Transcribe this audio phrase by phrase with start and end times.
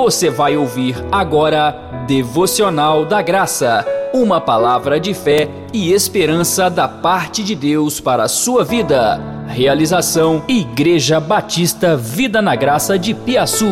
[0.00, 1.72] Você vai ouvir agora
[2.06, 3.84] Devocional da Graça,
[4.14, 9.20] uma palavra de fé e esperança da parte de Deus para a sua vida.
[9.48, 13.66] Realização Igreja Batista Vida na Graça de Piaçu.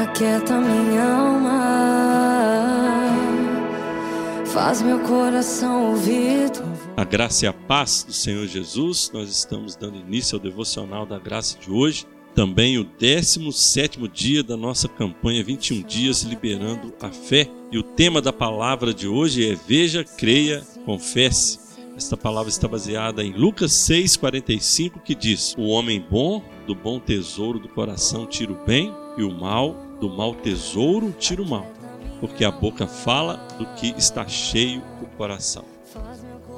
[0.00, 2.30] Aquieta minha alma,
[4.46, 6.52] faz meu coração ouvir.
[6.96, 11.18] A graça e a paz do Senhor Jesus, nós estamos dando início ao devocional da
[11.18, 17.48] graça de hoje também o 17 dia da nossa campanha 21 dias liberando a fé.
[17.72, 21.58] E o tema da palavra de hoje é Veja, creia, confesse.
[21.96, 27.58] Esta palavra está baseada em Lucas 6:45 que diz: O homem bom do bom tesouro
[27.58, 31.70] do coração tira o bem e o mal do mau tesouro tira o mal,
[32.20, 35.64] porque a boca fala do que está cheio o coração.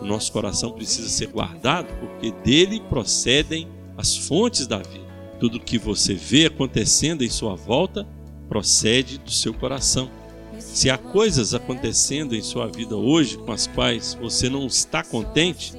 [0.00, 5.11] O nosso coração precisa ser guardado porque dele procedem as fontes da vida.
[5.42, 8.06] Tudo que você vê acontecendo em sua volta
[8.48, 10.08] procede do seu coração.
[10.56, 15.72] Se há coisas acontecendo em sua vida hoje com as quais você não está contente,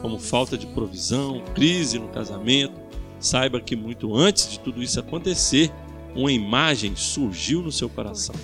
[0.00, 2.80] como falta de provisão, crise no casamento,
[3.18, 5.72] saiba que muito antes de tudo isso acontecer,
[6.14, 8.36] uma imagem surgiu no seu coração.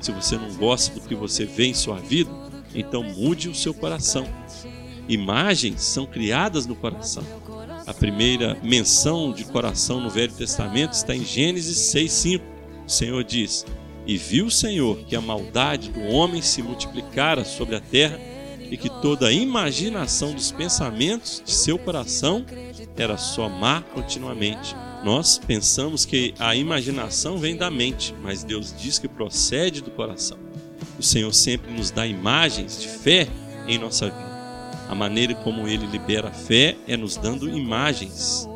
[0.00, 2.30] Se você não gosta do que você vê em sua vida,
[2.74, 4.26] então mude o seu coração.
[5.06, 7.24] Imagens são criadas no coração.
[7.88, 12.44] A primeira menção de coração no Velho Testamento está em Gênesis 6:5.
[12.86, 13.64] O Senhor diz:
[14.06, 18.20] "E viu o Senhor que a maldade do homem se multiplicara sobre a terra
[18.70, 22.44] e que toda a imaginação dos pensamentos de seu coração
[22.94, 28.98] era só má continuamente." Nós pensamos que a imaginação vem da mente, mas Deus diz
[28.98, 30.36] que procede do coração.
[30.98, 33.26] O Senhor sempre nos dá imagens de fé
[33.66, 34.37] em nossa vida.
[34.88, 38.48] A maneira como ele libera a fé é nos dando imagens.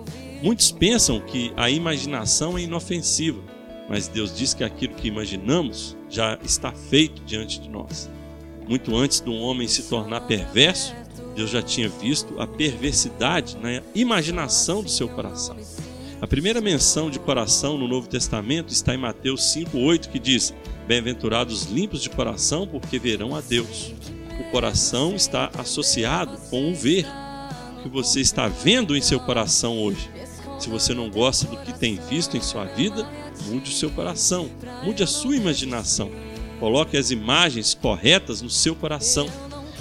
[0.42, 3.40] Muitos pensam que a imaginação é inofensiva,
[3.88, 8.10] mas Deus diz que aquilo que imaginamos já está feito diante de nós.
[8.66, 10.94] Muito antes do homem se tornar perverso,
[11.36, 15.56] Deus já tinha visto a perversidade na imaginação do seu coração.
[16.20, 20.54] A primeira menção de coração no Novo Testamento está em Mateus 5,8, que diz:
[20.86, 23.92] Bem-aventurados limpos de coração, porque verão a Deus
[24.52, 27.06] coração está associado com o ver.
[27.78, 30.08] O que você está vendo em seu coração hoje.
[30.60, 33.08] Se você não gosta do que tem visto em sua vida,
[33.46, 34.48] mude o seu coração,
[34.84, 36.10] mude a sua imaginação.
[36.60, 39.26] Coloque as imagens corretas no seu coração.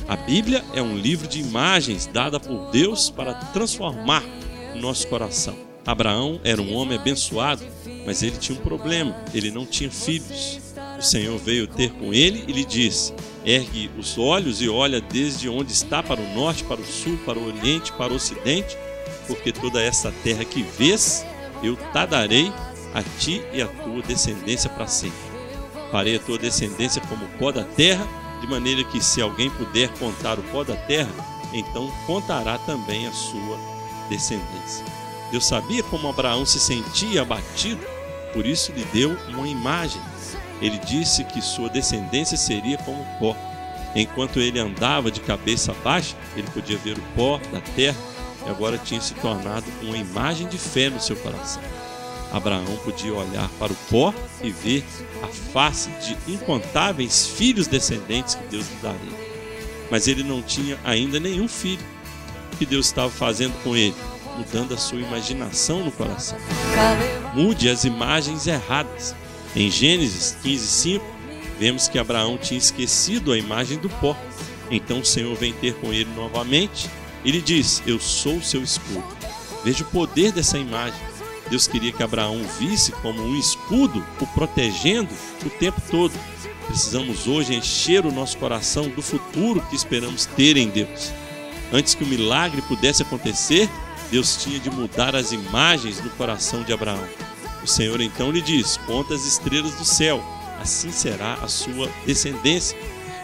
[0.07, 4.23] A Bíblia é um livro de imagens dada por Deus para transformar
[4.73, 5.55] o nosso coração.
[5.85, 7.63] Abraão era um homem abençoado,
[8.05, 10.59] mas ele tinha um problema: ele não tinha filhos.
[10.97, 13.13] O Senhor veio ter com ele e lhe disse:
[13.45, 17.39] Ergue os olhos e olha desde onde está para o norte, para o sul, para
[17.39, 18.77] o oriente, para o ocidente,
[19.27, 21.25] porque toda essa terra que vês,
[21.63, 22.51] eu te darei
[22.93, 25.17] a ti e a tua descendência para sempre.
[25.91, 28.07] Farei a tua descendência como o pó da terra,
[28.39, 31.11] de maneira que se alguém puder contar o pó da terra,
[31.53, 33.57] então contará também a sua
[34.09, 34.85] descendência.
[35.31, 37.85] Deus sabia como Abraão se sentia abatido,
[38.33, 40.01] por isso lhe deu uma imagem
[40.61, 43.35] ele disse que sua descendência seria como pó.
[43.95, 47.97] Enquanto ele andava de cabeça baixa, ele podia ver o pó da terra
[48.45, 51.61] e agora tinha se tornado uma imagem de fé no seu coração.
[52.31, 54.85] Abraão podia olhar para o pó e ver
[55.21, 59.31] a face de incontáveis filhos descendentes que Deus lhe daria.
[59.89, 61.83] Mas ele não tinha ainda nenhum filho.
[62.53, 63.95] O que Deus estava fazendo com ele?
[64.37, 66.37] Mudando a sua imaginação no coração.
[67.33, 69.15] Mude as imagens erradas.
[69.55, 71.01] Em Gênesis 15:5,
[71.59, 74.15] vemos que Abraão tinha esquecido a imagem do pó.
[74.69, 76.89] Então o Senhor vem ter com ele novamente
[77.23, 79.03] e lhe diz: Eu sou o seu escudo.
[79.63, 80.99] Veja o poder dessa imagem.
[81.49, 85.13] Deus queria que Abraão visse como um escudo o protegendo
[85.45, 86.13] o tempo todo.
[86.65, 91.11] Precisamos hoje encher o nosso coração do futuro que esperamos ter em Deus.
[91.73, 93.69] Antes que o milagre pudesse acontecer,
[94.11, 97.07] Deus tinha de mudar as imagens no coração de Abraão.
[97.63, 100.21] O Senhor então lhe diz: Conta as estrelas do céu,
[100.59, 102.77] assim será a sua descendência.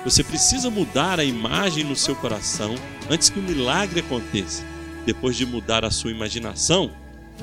[0.06, 2.74] Você precisa mudar a imagem no seu coração
[3.10, 4.64] antes que o milagre aconteça.
[5.06, 6.90] Depois de mudar a sua imaginação,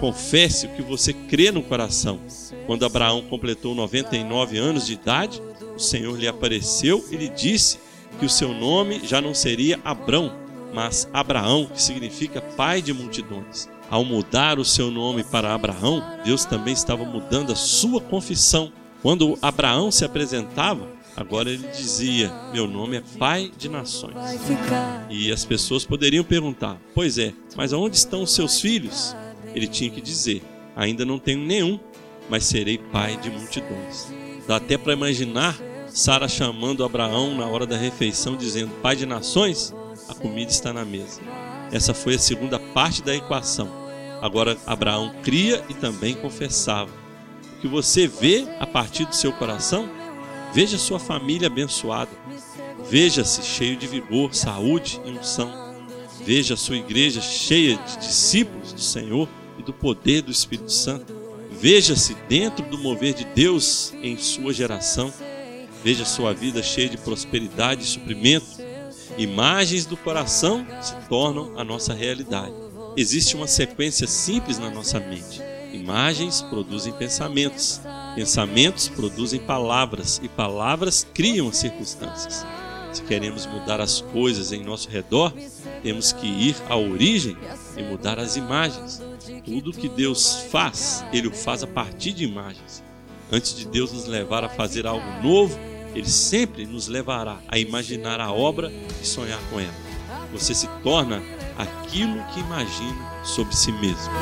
[0.00, 2.20] confesse o que você crê no coração.
[2.66, 5.42] Quando Abraão completou 99 anos de idade,
[5.76, 7.78] o Senhor lhe apareceu e lhe disse
[8.18, 10.43] que o seu nome já não seria Abrão,
[10.74, 13.68] mas Abraão, que significa pai de multidões.
[13.88, 18.72] Ao mudar o seu nome para Abraão, Deus também estava mudando a sua confissão.
[19.00, 24.14] Quando Abraão se apresentava, agora ele dizia: Meu nome é Pai de Nações.
[25.08, 29.14] E as pessoas poderiam perguntar: Pois é, mas aonde estão os seus filhos?
[29.54, 30.42] Ele tinha que dizer:
[30.74, 31.78] Ainda não tenho nenhum,
[32.28, 34.12] mas serei pai de multidões.
[34.48, 35.56] Dá até para imaginar
[35.86, 39.72] Sara chamando Abraão na hora da refeição, dizendo: Pai de nações,
[40.08, 41.20] a comida está na mesa.
[41.72, 43.68] Essa foi a segunda parte da equação.
[44.20, 46.90] Agora Abraão cria e também confessava.
[47.56, 49.88] O que você vê a partir do seu coração,
[50.52, 52.10] veja sua família abençoada.
[52.88, 55.74] Veja-se cheio de vigor, saúde e unção.
[56.24, 59.28] Veja a sua igreja cheia de discípulos do Senhor
[59.58, 61.14] e do poder do Espírito Santo.
[61.50, 65.12] Veja-se dentro do mover de Deus em sua geração.
[65.82, 68.63] Veja sua vida cheia de prosperidade e suprimento.
[69.16, 72.52] Imagens do coração se tornam a nossa realidade.
[72.96, 75.40] Existe uma sequência simples na nossa mente.
[75.72, 77.80] Imagens produzem pensamentos,
[78.16, 82.44] pensamentos produzem palavras e palavras criam as circunstâncias.
[82.92, 85.32] Se queremos mudar as coisas em nosso redor,
[85.82, 87.36] temos que ir à origem
[87.76, 89.00] e mudar as imagens.
[89.44, 92.82] Tudo que Deus faz, Ele o faz a partir de imagens.
[93.30, 95.58] Antes de Deus nos levar a fazer algo novo,
[95.94, 99.74] ele sempre nos levará a imaginar a obra e sonhar com ela.
[100.32, 101.22] Você se torna
[101.56, 104.12] aquilo que imagina sobre si mesmo.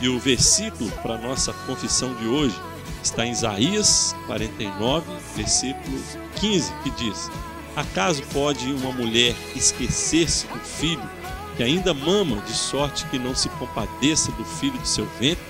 [0.00, 2.58] E o versículo para nossa confissão de hoje
[3.02, 5.98] está em Isaías 49, versículo
[6.36, 7.30] 15, que diz:
[7.76, 11.08] Acaso pode uma mulher esquecer-se do filho
[11.56, 15.44] que ainda mama, de sorte que não se compadeça do filho do seu ventre?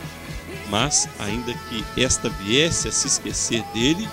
[0.71, 4.09] Mas, ainda que esta viesse a se esquecer dele,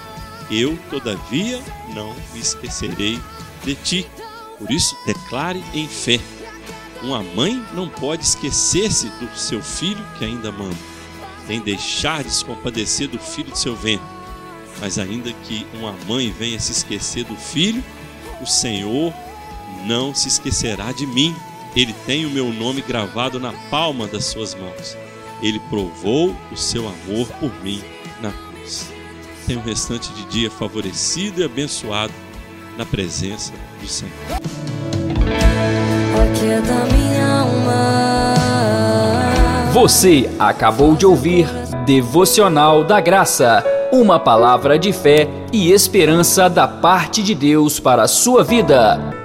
[0.49, 1.59] eu, todavia,
[1.93, 3.19] não me esquecerei
[3.63, 4.07] de ti.
[4.57, 6.19] Por isso, declare em fé.
[7.01, 10.77] Uma mãe não pode esquecer-se do seu filho que ainda mama,
[11.47, 14.05] nem deixar de se compadecer do filho de seu ventre.
[14.79, 17.83] Mas ainda que uma mãe venha se esquecer do filho,
[18.41, 19.13] o Senhor
[19.85, 21.35] não se esquecerá de mim.
[21.75, 24.97] Ele tem o meu nome gravado na palma das suas mãos.
[25.41, 27.83] Ele provou o seu amor por mim
[28.21, 28.89] na cruz.
[29.45, 32.13] Tenha um restante de dia favorecido e abençoado
[32.77, 34.11] na presença do Senhor.
[34.31, 34.65] É.
[39.71, 41.47] Você acabou de ouvir
[41.85, 48.07] Devocional da Graça, uma palavra de fé e esperança da parte de Deus para a
[48.07, 49.24] sua vida.